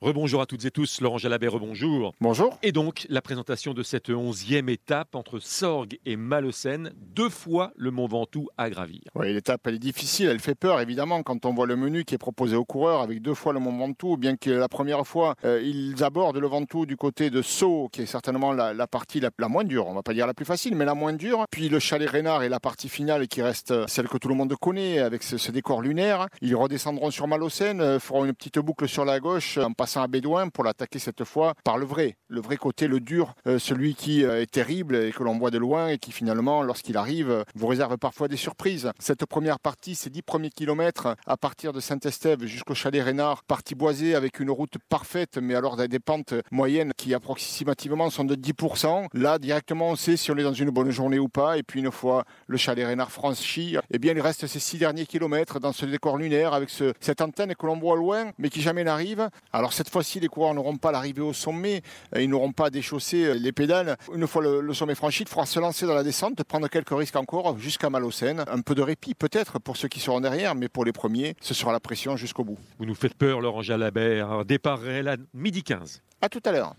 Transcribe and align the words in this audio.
Rebonjour 0.00 0.40
à 0.40 0.46
toutes 0.46 0.64
et 0.64 0.70
tous, 0.70 1.00
Laurent 1.00 1.18
Jalabert, 1.18 1.54
rebonjour. 1.54 2.14
Bonjour. 2.20 2.56
Et 2.62 2.70
donc, 2.70 3.04
la 3.08 3.20
présentation 3.20 3.74
de 3.74 3.82
cette 3.82 4.10
onzième 4.10 4.68
étape 4.68 5.16
entre 5.16 5.40
Sorgues 5.40 5.98
et 6.06 6.14
Malocène, 6.14 6.92
deux 7.16 7.28
fois 7.28 7.72
le 7.74 7.90
Mont 7.90 8.06
Ventoux 8.06 8.46
à 8.56 8.70
gravir. 8.70 9.00
Oui, 9.16 9.34
l'étape, 9.34 9.62
elle 9.64 9.74
est 9.74 9.80
difficile, 9.80 10.28
elle 10.28 10.38
fait 10.38 10.54
peur, 10.54 10.80
évidemment, 10.80 11.24
quand 11.24 11.44
on 11.46 11.52
voit 11.52 11.66
le 11.66 11.74
menu 11.74 12.04
qui 12.04 12.14
est 12.14 12.18
proposé 12.18 12.54
aux 12.54 12.64
coureurs 12.64 13.00
avec 13.00 13.20
deux 13.22 13.34
fois 13.34 13.52
le 13.52 13.58
Mont 13.58 13.76
Ventoux, 13.76 14.16
bien 14.16 14.36
que 14.36 14.50
la 14.50 14.68
première 14.68 15.04
fois, 15.04 15.34
euh, 15.44 15.60
ils 15.64 16.04
abordent 16.04 16.38
le 16.38 16.46
Ventoux 16.46 16.86
du 16.86 16.96
côté 16.96 17.30
de 17.30 17.42
Sceaux, 17.42 17.88
qui 17.90 18.02
est 18.02 18.06
certainement 18.06 18.52
la, 18.52 18.86
partie 18.86 19.18
la, 19.18 19.48
moins 19.48 19.64
dure, 19.64 19.88
on 19.88 19.94
va 19.94 20.04
pas 20.04 20.14
dire 20.14 20.28
la 20.28 20.34
plus 20.34 20.46
facile, 20.46 20.76
mais 20.76 20.84
la 20.84 20.94
moins 20.94 21.12
dure. 21.12 21.44
Puis 21.50 21.68
le 21.68 21.80
chalet 21.80 22.08
Rénard 22.08 22.44
et 22.44 22.48
la 22.48 22.60
partie 22.60 22.88
finale 22.88 23.26
qui 23.26 23.42
reste 23.42 23.88
celle 23.88 24.06
que 24.06 24.18
tout 24.18 24.28
le 24.28 24.36
monde 24.36 24.54
connaît, 24.60 25.00
avec 25.00 25.24
ce, 25.24 25.50
décor 25.50 25.82
lunaire. 25.82 26.28
Ils 26.40 26.54
redescendront 26.54 27.10
sur 27.10 27.26
Malocène, 27.26 27.80
euh, 27.80 27.98
feront 27.98 28.24
une 28.24 28.32
petite 28.32 28.60
boucle 28.60 28.86
sur 28.86 29.04
la 29.04 29.18
gauche, 29.18 29.58
en 29.58 29.72
passant 29.72 29.87
à 29.96 30.06
Bédouin 30.06 30.48
pour 30.48 30.64
l'attaquer 30.64 30.98
cette 30.98 31.24
fois 31.24 31.54
par 31.64 31.78
le 31.78 31.86
vrai, 31.86 32.16
le 32.28 32.40
vrai 32.40 32.56
côté, 32.56 32.86
le 32.86 33.00
dur, 33.00 33.34
euh, 33.46 33.58
celui 33.58 33.94
qui 33.94 34.24
euh, 34.24 34.42
est 34.42 34.50
terrible 34.50 34.96
et 34.96 35.12
que 35.12 35.22
l'on 35.22 35.38
voit 35.38 35.50
de 35.50 35.58
loin 35.58 35.88
et 35.88 35.98
qui 35.98 36.12
finalement, 36.12 36.62
lorsqu'il 36.62 36.96
arrive, 36.96 37.44
vous 37.54 37.66
réserve 37.66 37.96
parfois 37.96 38.28
des 38.28 38.36
surprises. 38.36 38.90
Cette 38.98 39.26
première 39.26 39.60
partie, 39.60 39.94
ces 39.94 40.10
dix 40.10 40.22
premiers 40.22 40.50
kilomètres 40.50 41.16
à 41.26 41.36
partir 41.36 41.72
de 41.72 41.80
Saint-Estève 41.80 42.44
jusqu'au 42.44 42.74
chalet 42.74 43.02
Rénard, 43.02 43.44
partie 43.44 43.74
boisée 43.74 44.14
avec 44.14 44.40
une 44.40 44.50
route 44.50 44.76
parfaite, 44.88 45.38
mais 45.38 45.54
alors 45.54 45.76
des 45.76 45.98
pentes 45.98 46.34
moyennes 46.50 46.92
qui 46.96 47.14
approximativement 47.14 48.10
sont 48.10 48.24
de 48.24 48.34
10%. 48.34 49.06
Là, 49.14 49.38
directement, 49.38 49.90
on 49.90 49.96
sait 49.96 50.16
si 50.16 50.30
on 50.30 50.36
est 50.36 50.42
dans 50.42 50.52
une 50.52 50.70
bonne 50.70 50.90
journée 50.90 51.18
ou 51.18 51.28
pas. 51.28 51.58
Et 51.58 51.62
puis 51.62 51.80
une 51.80 51.92
fois 51.92 52.24
le 52.46 52.56
chalet 52.56 52.86
Rénard 52.86 53.10
franchi, 53.10 53.76
eh 53.90 53.98
bien, 53.98 54.12
il 54.12 54.20
reste 54.20 54.46
ces 54.46 54.58
six 54.58 54.78
derniers 54.78 55.06
kilomètres 55.06 55.60
dans 55.60 55.72
ce 55.72 55.86
décor 55.86 56.16
lunaire 56.16 56.54
avec 56.54 56.70
ce, 56.70 56.92
cette 57.00 57.20
antenne 57.20 57.54
que 57.54 57.66
l'on 57.66 57.78
voit 57.78 57.96
loin, 57.96 58.30
mais 58.38 58.50
qui 58.50 58.60
jamais 58.60 58.84
n'arrive. 58.84 59.28
Alors 59.52 59.72
cette 59.78 59.90
fois-ci, 59.90 60.18
les 60.18 60.26
coureurs 60.26 60.54
n'auront 60.54 60.76
pas 60.76 60.90
l'arrivée 60.90 61.22
au 61.22 61.32
sommet, 61.32 61.82
euh, 62.16 62.20
ils 62.20 62.28
n'auront 62.28 62.50
pas 62.50 62.68
déchaussé 62.68 63.26
euh, 63.26 63.34
les 63.34 63.52
pédales. 63.52 63.96
Une 64.12 64.26
fois 64.26 64.42
le, 64.42 64.74
sommet 64.74 64.96
franchi, 64.96 65.22
il 65.22 65.28
faudra 65.28 65.46
se 65.46 65.60
lancer 65.60 65.86
dans 65.86 65.94
la 65.94 66.02
descente, 66.02 66.42
prendre 66.42 66.66
quelques 66.66 66.90
risques 66.90 67.14
encore 67.14 67.56
jusqu'à 67.58 67.88
Malocène. 67.88 68.44
Un 68.48 68.60
peu 68.60 68.74
de 68.74 68.82
répit 68.82 69.14
peut-être 69.14 69.60
pour 69.60 69.76
ceux 69.76 69.86
qui 69.86 70.00
seront 70.00 70.20
derrière, 70.20 70.56
mais 70.56 70.68
pour 70.68 70.84
les 70.84 70.90
premiers, 70.90 71.36
ce 71.40 71.54
sera 71.54 71.70
la 71.70 71.78
pression 71.78 72.16
jusqu'au 72.16 72.42
bout. 72.42 72.58
Vous 72.80 72.86
nous 72.86 72.96
faites 72.96 73.14
peur, 73.14 73.40
Laurent 73.40 73.62
Jalabert. 73.62 74.44
Départ 74.44 74.80
réel 74.80 75.06
à 75.06 75.16
midi 75.32 75.62
15. 75.62 76.02
À 76.22 76.28
tout 76.28 76.42
à 76.44 76.50
l'heure. 76.50 76.74